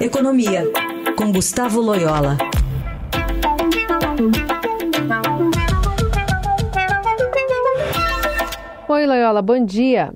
Economia, 0.00 0.64
com 1.14 1.30
Gustavo 1.30 1.78
Loyola. 1.78 2.38
Oi, 8.88 9.06
Loyola, 9.06 9.42
bom 9.42 9.62
dia. 9.62 10.10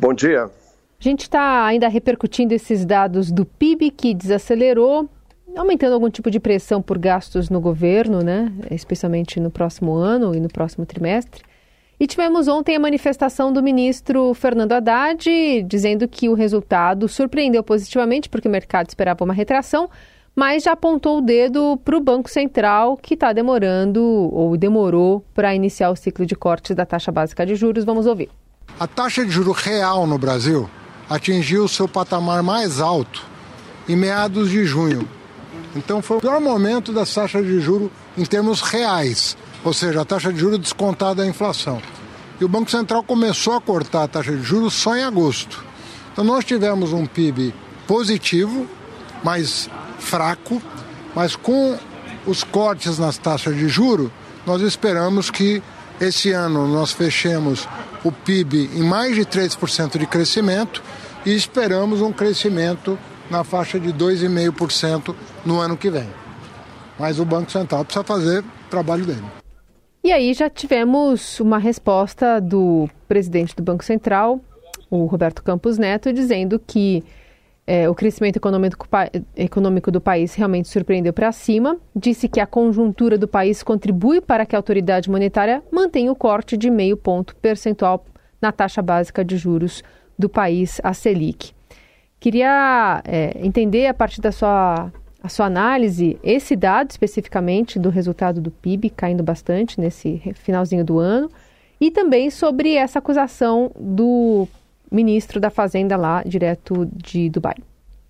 Bom 0.00 0.14
dia. 0.14 0.44
A 0.44 0.50
gente 0.98 1.24
está 1.24 1.66
ainda 1.66 1.88
repercutindo 1.88 2.54
esses 2.54 2.86
dados 2.86 3.30
do 3.30 3.44
PIB 3.44 3.90
que 3.90 4.14
desacelerou, 4.14 5.06
aumentando 5.54 5.92
algum 5.92 6.08
tipo 6.08 6.30
de 6.30 6.40
pressão 6.40 6.80
por 6.80 6.96
gastos 6.96 7.50
no 7.50 7.60
governo, 7.60 8.22
né? 8.22 8.50
especialmente 8.70 9.38
no 9.38 9.50
próximo 9.50 9.92
ano 9.92 10.34
e 10.34 10.40
no 10.40 10.48
próximo 10.48 10.86
trimestre. 10.86 11.42
E 12.00 12.06
tivemos 12.06 12.48
ontem 12.48 12.74
a 12.74 12.80
manifestação 12.80 13.52
do 13.52 13.62
ministro 13.62 14.34
Fernando 14.34 14.72
Haddad 14.72 15.62
dizendo 15.66 16.08
que 16.08 16.28
o 16.28 16.34
resultado 16.34 17.08
surpreendeu 17.08 17.62
positivamente, 17.62 18.28
porque 18.28 18.48
o 18.48 18.50
mercado 18.50 18.88
esperava 18.88 19.22
uma 19.22 19.34
retração, 19.34 19.88
mas 20.34 20.64
já 20.64 20.72
apontou 20.72 21.18
o 21.18 21.20
dedo 21.20 21.78
para 21.84 21.96
o 21.96 22.00
Banco 22.00 22.28
Central, 22.28 22.96
que 22.96 23.14
está 23.14 23.32
demorando 23.32 24.02
ou 24.02 24.56
demorou 24.56 25.24
para 25.34 25.54
iniciar 25.54 25.90
o 25.90 25.96
ciclo 25.96 26.26
de 26.26 26.34
cortes 26.34 26.74
da 26.74 26.84
taxa 26.86 27.12
básica 27.12 27.46
de 27.46 27.54
juros. 27.54 27.84
Vamos 27.84 28.06
ouvir. 28.06 28.30
A 28.80 28.86
taxa 28.86 29.24
de 29.24 29.30
juros 29.30 29.58
real 29.58 30.06
no 30.06 30.18
Brasil 30.18 30.68
atingiu 31.08 31.68
seu 31.68 31.86
patamar 31.86 32.42
mais 32.42 32.80
alto 32.80 33.24
em 33.88 33.94
meados 33.94 34.50
de 34.50 34.64
junho. 34.64 35.06
Então 35.76 36.02
foi 36.02 36.16
o 36.16 36.20
pior 36.20 36.40
momento 36.40 36.92
da 36.92 37.04
taxa 37.04 37.42
de 37.42 37.60
juros 37.60 37.90
em 38.16 38.24
termos 38.24 38.60
reais 38.60 39.36
ou 39.64 39.72
seja, 39.72 40.00
a 40.00 40.04
taxa 40.04 40.32
de 40.32 40.38
juros 40.38 40.58
descontada 40.58 41.22
da 41.22 41.26
inflação. 41.26 41.80
E 42.40 42.44
o 42.44 42.48
Banco 42.48 42.70
Central 42.70 43.02
começou 43.02 43.54
a 43.54 43.60
cortar 43.60 44.04
a 44.04 44.08
taxa 44.08 44.32
de 44.32 44.42
juros 44.42 44.74
só 44.74 44.96
em 44.96 45.04
agosto. 45.04 45.64
Então 46.12 46.24
nós 46.24 46.44
tivemos 46.44 46.92
um 46.92 47.06
PIB 47.06 47.54
positivo, 47.86 48.66
mas 49.22 49.70
fraco, 49.98 50.60
mas 51.14 51.36
com 51.36 51.78
os 52.26 52.42
cortes 52.42 52.98
nas 52.98 53.18
taxas 53.18 53.56
de 53.56 53.68
juros, 53.68 54.10
nós 54.46 54.60
esperamos 54.62 55.30
que 55.30 55.62
esse 56.00 56.32
ano 56.32 56.66
nós 56.66 56.92
fechemos 56.92 57.68
o 58.04 58.10
PIB 58.10 58.70
em 58.74 58.82
mais 58.82 59.14
de 59.14 59.24
3% 59.24 59.98
de 59.98 60.06
crescimento 60.06 60.82
e 61.24 61.34
esperamos 61.34 62.00
um 62.00 62.12
crescimento 62.12 62.98
na 63.30 63.44
faixa 63.44 63.78
de 63.78 63.92
2,5% 63.92 65.14
no 65.44 65.60
ano 65.60 65.76
que 65.76 65.90
vem. 65.90 66.08
Mas 66.98 67.18
o 67.18 67.24
Banco 67.24 67.50
Central 67.50 67.84
precisa 67.84 68.04
fazer 68.04 68.40
o 68.40 68.70
trabalho 68.70 69.06
dele. 69.06 69.41
E 70.04 70.10
aí 70.10 70.34
já 70.34 70.50
tivemos 70.50 71.38
uma 71.38 71.58
resposta 71.58 72.40
do 72.40 72.88
presidente 73.06 73.54
do 73.54 73.62
Banco 73.62 73.84
Central, 73.84 74.40
o 74.90 75.06
Roberto 75.06 75.44
Campos 75.44 75.78
Neto, 75.78 76.12
dizendo 76.12 76.58
que 76.58 77.04
é, 77.64 77.88
o 77.88 77.94
crescimento 77.94 78.36
econômico, 78.36 78.88
econômico 79.36 79.92
do 79.92 80.00
país 80.00 80.34
realmente 80.34 80.68
surpreendeu 80.68 81.12
para 81.12 81.30
cima. 81.30 81.78
Disse 81.94 82.28
que 82.28 82.40
a 82.40 82.46
conjuntura 82.46 83.16
do 83.16 83.28
país 83.28 83.62
contribui 83.62 84.20
para 84.20 84.44
que 84.44 84.56
a 84.56 84.58
autoridade 84.58 85.08
monetária 85.08 85.62
mantenha 85.70 86.10
o 86.10 86.16
corte 86.16 86.56
de 86.56 86.68
meio 86.68 86.96
ponto 86.96 87.36
percentual 87.36 88.04
na 88.40 88.50
taxa 88.50 88.82
básica 88.82 89.24
de 89.24 89.36
juros 89.36 89.84
do 90.18 90.28
país, 90.28 90.80
a 90.82 90.92
Selic. 90.92 91.52
Queria 92.18 93.00
é, 93.04 93.36
entender, 93.36 93.86
a 93.86 93.94
partir 93.94 94.20
da 94.20 94.32
sua 94.32 94.92
a 95.22 95.28
sua 95.28 95.46
análise, 95.46 96.18
esse 96.22 96.56
dado 96.56 96.90
especificamente 96.90 97.78
do 97.78 97.88
resultado 97.88 98.40
do 98.40 98.50
PIB 98.50 98.90
caindo 98.90 99.22
bastante 99.22 99.80
nesse 99.80 100.20
finalzinho 100.34 100.84
do 100.84 100.98
ano, 100.98 101.30
e 101.80 101.90
também 101.90 102.30
sobre 102.30 102.74
essa 102.74 102.98
acusação 102.98 103.70
do 103.76 104.48
ministro 104.90 105.40
da 105.40 105.50
Fazenda 105.50 105.96
lá, 105.96 106.22
direto 106.24 106.86
de 106.92 107.30
Dubai. 107.30 107.56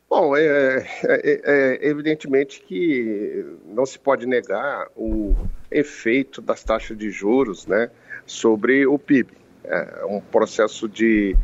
Bom, 0.08 0.36
é, 0.36 0.42
é, 0.42 0.84
é, 1.04 1.40
é 1.44 1.88
evidentemente 1.88 2.60
que 2.60 3.46
não 3.66 3.86
se 3.86 3.98
pode 3.98 4.26
negar 4.26 4.88
o 4.94 5.34
efeito 5.70 6.42
das 6.42 6.62
taxas 6.62 6.96
de 6.98 7.10
juros 7.10 7.66
né, 7.66 7.90
sobre 8.26 8.86
o 8.86 8.98
PIB. 8.98 9.30
É 9.64 10.04
um 10.06 10.20
processo 10.20 10.88
de 10.88 11.34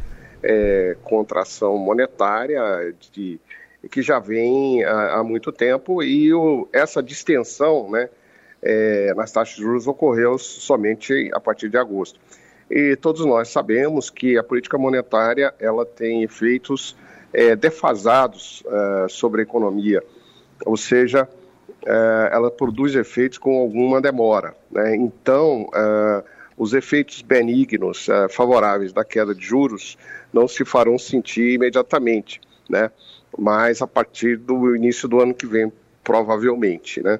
é, 0.42 0.96
contração 1.02 1.78
monetária, 1.78 2.94
de 3.12 3.40
que 3.90 4.02
já 4.02 4.18
vem 4.18 4.84
há, 4.84 5.18
há 5.18 5.24
muito 5.24 5.52
tempo 5.52 6.02
e 6.02 6.32
o, 6.32 6.68
essa 6.72 7.02
distensão 7.02 7.90
né, 7.90 8.08
é, 8.62 9.14
nas 9.14 9.30
taxas 9.30 9.56
de 9.56 9.62
juros 9.62 9.86
ocorreu 9.86 10.38
somente 10.38 11.30
a 11.32 11.40
partir 11.40 11.68
de 11.68 11.76
agosto. 11.76 12.18
E 12.70 12.96
todos 12.96 13.24
nós 13.24 13.48
sabemos 13.48 14.10
que 14.10 14.36
a 14.36 14.42
política 14.42 14.76
monetária 14.76 15.54
ela 15.58 15.86
tem 15.86 16.22
efeitos 16.22 16.96
é, 17.32 17.56
defasados 17.56 18.62
é, 18.66 19.08
sobre 19.08 19.40
a 19.40 19.44
economia, 19.44 20.02
ou 20.66 20.76
seja, 20.76 21.28
é, 21.86 22.30
ela 22.32 22.50
produz 22.50 22.94
efeitos 22.94 23.38
com 23.38 23.58
alguma 23.58 24.00
demora. 24.00 24.54
Né? 24.70 24.96
Então, 24.96 25.68
é, 25.74 26.24
os 26.56 26.74
efeitos 26.74 27.22
benignos 27.22 28.08
favoráveis 28.30 28.92
da 28.92 29.04
queda 29.04 29.32
de 29.32 29.44
juros 29.44 29.96
não 30.32 30.48
se 30.48 30.64
farão 30.64 30.98
sentir 30.98 31.54
imediatamente. 31.54 32.40
Né? 32.68 32.90
Mas 33.36 33.82
a 33.82 33.86
partir 33.86 34.36
do 34.36 34.74
início 34.74 35.08
do 35.08 35.20
ano 35.20 35.34
que 35.34 35.46
vem, 35.46 35.72
provavelmente. 36.02 37.02
Né? 37.02 37.18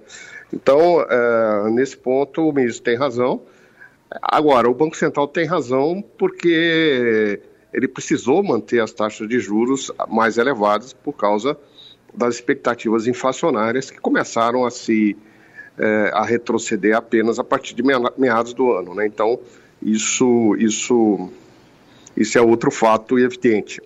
Então, 0.53 0.99
uh, 0.99 1.69
nesse 1.71 1.97
ponto, 1.97 2.49
o 2.49 2.53
ministro 2.53 2.85
tem 2.85 2.97
razão. 2.97 3.43
Agora, 4.23 4.69
o 4.71 4.75
Banco 4.75 4.97
Central 4.97 5.29
tem 5.29 5.45
razão 5.45 6.03
porque 6.17 7.41
ele 7.73 7.87
precisou 7.87 8.43
manter 8.43 8.81
as 8.81 8.93
taxas 8.93 9.29
de 9.29 9.39
juros 9.39 9.93
mais 10.09 10.39
elevadas 10.39 10.93
por 10.93 11.13
causa 11.13 11.57
das 12.15 12.37
expectativas 12.37 13.07
inflacionárias 13.07 13.91
que 13.91 14.01
começaram 14.01 14.65
a 14.65 14.71
se 14.71 15.15
eh, 15.79 16.11
a 16.13 16.25
retroceder 16.25 16.97
apenas 16.97 17.39
a 17.39 17.45
partir 17.45 17.75
de 17.75 17.83
meados 18.17 18.55
do 18.55 18.73
ano. 18.73 18.95
Né? 18.95 19.07
Então, 19.07 19.39
isso, 19.83 20.57
isso, 20.59 21.31
isso 22.17 22.39
é 22.39 22.41
outro 22.41 22.71
fato 22.71 23.19
evidente. 23.19 23.81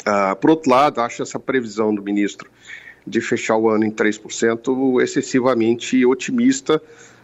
Uh, 0.00 0.34
por 0.36 0.50
outro 0.50 0.70
lado, 0.70 1.00
acho 1.00 1.22
essa 1.22 1.38
previsão 1.38 1.94
do 1.94 2.02
ministro 2.02 2.50
de 3.06 3.20
fechar 3.20 3.56
o 3.56 3.68
ano 3.68 3.84
em 3.84 3.90
3% 3.90 5.02
excessivamente 5.02 6.04
otimista 6.04 6.80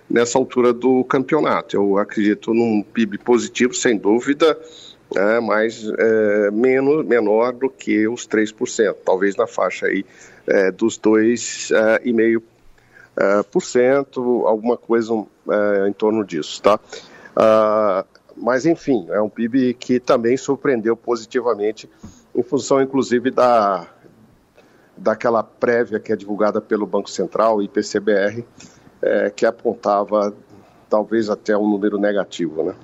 nessa 0.09 0.39
altura 0.39 0.73
do 0.73 1.05
campeonato. 1.05 1.77
Eu 1.77 1.99
acredito 1.99 2.55
num 2.55 2.83
PIB 2.83 3.19
positivo, 3.19 3.75
sem 3.75 3.97
dúvida, 3.97 4.59
é, 5.15 5.41
mas 5.41 5.85
é, 5.99 6.51
menos, 6.51 7.05
menor 7.07 7.53
do 7.53 7.69
que 7.69 8.09
os 8.09 8.27
3%, 8.27 8.97
talvez 9.05 9.37
na 9.37 9.47
faixa 9.47 9.87
aí 9.87 10.05
é, 10.47 10.71
dos 10.71 10.99
2,5%, 10.99 12.43
é, 13.19 13.43
por 13.45 13.63
cento, 13.63 14.47
alguma 14.47 14.77
coisa 14.77 15.25
é, 15.49 15.89
em 15.89 15.93
torno 15.93 16.25
disso, 16.25 16.61
tá? 16.61 16.79
Uh, 17.37 18.05
mas, 18.37 18.67
enfim, 18.67 19.07
é 19.09 19.21
um 19.21 19.29
PIB 19.29 19.75
que 19.75 19.99
também 19.99 20.37
surpreendeu 20.37 20.95
positivamente 20.95 21.89
em 22.37 22.43
função 22.43 22.81
inclusive 22.81 23.31
da 23.31 23.87
daquela 24.97 25.43
prévia 25.43 26.01
que 26.01 26.11
é 26.11 26.17
divulgada 26.17 26.59
pelo 26.59 26.87
Banco 26.87 27.11
Central, 27.11 27.63
IPCBR, 27.63 28.47
é, 29.03 29.29
que 29.29 29.45
apontava 29.45 30.33
talvez 30.89 31.29
até 31.29 31.57
um 31.57 31.69
número 31.69 31.99
negativo, 31.99 32.63
né? 32.63 32.75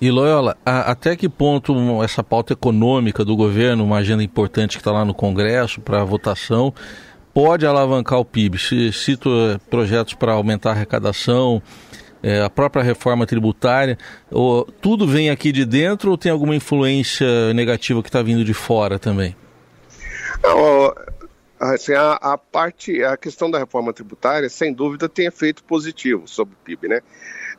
E 0.00 0.10
Loyola, 0.10 0.56
a, 0.64 0.90
até 0.90 1.14
que 1.16 1.28
ponto 1.28 2.02
essa 2.02 2.22
pauta 2.22 2.52
econômica 2.54 3.24
do 3.24 3.36
governo, 3.36 3.84
uma 3.84 3.98
agenda 3.98 4.22
importante 4.22 4.76
que 4.76 4.80
está 4.80 4.90
lá 4.90 5.04
no 5.04 5.14
Congresso 5.14 5.80
para 5.80 6.02
votação, 6.02 6.72
pode 7.32 7.66
alavancar 7.66 8.18
o 8.18 8.24
PIB? 8.24 8.58
Cito 8.92 9.28
eh, 9.30 9.58
projetos 9.70 10.14
para 10.14 10.32
aumentar 10.32 10.70
a 10.70 10.72
arrecadação, 10.72 11.62
é, 12.24 12.40
a 12.42 12.48
própria 12.48 12.82
reforma 12.82 13.26
tributária, 13.26 13.98
ou, 14.30 14.64
tudo 14.64 15.06
vem 15.06 15.28
aqui 15.28 15.52
de 15.52 15.66
dentro 15.66 16.10
ou 16.10 16.16
tem 16.16 16.32
alguma 16.32 16.56
influência 16.56 17.52
negativa 17.52 18.02
que 18.02 18.08
está 18.08 18.22
vindo 18.22 18.42
de 18.42 18.54
fora 18.54 18.98
também? 18.98 19.36
assim, 21.60 21.92
a, 21.92 22.12
a, 22.14 22.38
parte, 22.38 23.02
a 23.04 23.16
questão 23.16 23.50
da 23.50 23.58
reforma 23.58 23.92
tributária, 23.92 24.48
sem 24.48 24.72
dúvida, 24.72 25.08
tem 25.08 25.26
efeito 25.26 25.62
positivo 25.64 26.26
sobre 26.26 26.54
o 26.54 26.64
PIB, 26.64 26.88
né? 26.88 27.00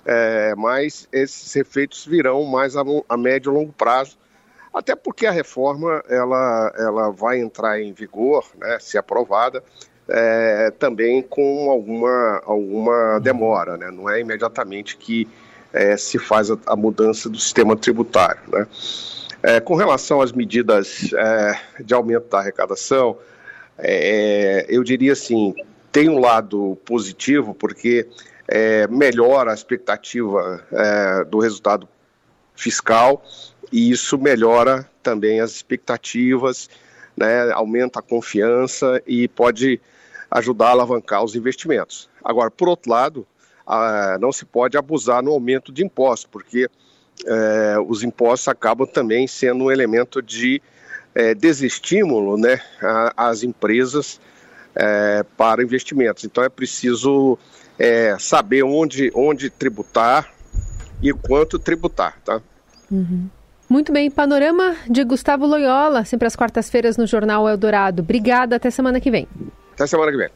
É, 0.05 0.55
mas 0.55 1.07
esses 1.11 1.55
efeitos 1.55 2.05
virão 2.05 2.43
mais 2.43 2.75
a, 2.75 2.83
a 3.09 3.17
médio 3.17 3.51
e 3.51 3.55
longo 3.55 3.73
prazo, 3.73 4.17
até 4.73 4.95
porque 4.95 5.25
a 5.25 5.31
reforma 5.31 6.03
ela, 6.09 6.73
ela 6.77 7.09
vai 7.11 7.39
entrar 7.39 7.79
em 7.79 7.93
vigor, 7.93 8.45
né, 8.59 8.77
se 8.79 8.97
aprovada, 8.97 9.63
é, 10.07 10.71
também 10.77 11.21
com 11.21 11.69
alguma, 11.69 12.41
alguma 12.45 13.19
demora, 13.19 13.77
né? 13.77 13.89
não 13.91 14.09
é 14.09 14.19
imediatamente 14.19 14.97
que 14.97 15.27
é, 15.73 15.97
se 15.97 16.19
faz 16.19 16.49
a, 16.51 16.57
a, 16.65 16.75
mudança 16.75 17.29
do 17.29 17.39
sistema 17.39 17.75
tributário. 17.75 18.41
Né? 18.47 18.67
É, 19.43 19.59
com 19.59 19.75
relação 19.75 20.21
às 20.21 20.31
medidas 20.31 21.11
é, 21.13 21.59
de 21.83 21.93
aumento 21.93 22.29
da 22.29 22.39
arrecadação, 22.39 23.17
é, 23.77 24.65
eu 24.69 24.83
diria 24.83 25.13
assim, 25.13 25.53
tem 25.91 26.07
um 26.07 26.19
lado 26.19 26.77
positivo, 26.85 27.53
porque 27.53 28.07
é, 28.47 28.87
melhora 28.87 29.51
a 29.51 29.53
expectativa 29.53 30.63
do 31.29 31.39
resultado 31.39 31.89
fiscal 32.55 33.23
e 33.71 33.89
isso 33.89 34.17
melhora 34.17 34.87
também 35.01 35.41
as 35.41 35.51
expectativas 35.51 36.69
né, 37.15 37.51
aumenta 37.51 37.99
a 37.99 38.03
confiança 38.03 39.01
e 39.05 39.27
pode 39.27 39.79
ajudar 40.29 40.67
a 40.67 40.71
alavancar 40.71 41.23
os 41.23 41.35
investimentos. 41.35 42.09
Agora, 42.23 42.51
por 42.51 42.67
outro 42.67 42.91
lado, 42.91 43.25
ah, 43.65 44.17
não 44.19 44.31
se 44.31 44.45
pode 44.45 44.77
abusar 44.77 45.23
no 45.23 45.31
aumento 45.31 45.71
de 45.71 45.83
impostos, 45.83 46.29
porque 46.29 46.69
eh, 47.25 47.77
os 47.87 48.03
impostos 48.03 48.47
acabam 48.47 48.87
também 48.87 49.27
sendo 49.27 49.65
um 49.65 49.71
elemento 49.71 50.21
de 50.21 50.61
eh, 51.13 51.33
desestímulo 51.33 52.37
né, 52.37 52.59
às 53.15 53.43
empresas 53.43 54.19
eh, 54.75 55.23
para 55.37 55.63
investimentos. 55.63 56.25
Então 56.25 56.43
é 56.43 56.49
preciso 56.49 57.37
saber 58.19 58.63
onde, 58.63 59.11
onde 59.13 59.49
tributar 59.49 60.31
e 61.01 61.11
quanto 61.11 61.59
tributar. 61.59 62.17
Tá? 62.23 62.41
Uhum. 62.89 63.29
Muito 63.67 63.91
bem, 63.91 64.11
panorama 64.11 64.75
de 64.87 65.03
Gustavo 65.03 65.45
Loyola, 65.45 66.05
sempre 66.05 66.27
às 66.27 66.35
quartas-feiras 66.35 66.97
no 66.97 67.07
Jornal 67.07 67.49
Eldorado. 67.49 68.01
Obrigada, 68.01 68.55
até 68.55 68.69
semana 68.69 68.99
que 68.99 69.09
vem. 69.09 69.27
Até 69.73 69.87
semana 69.87 70.11
que 70.11 70.17
vem. 70.17 70.29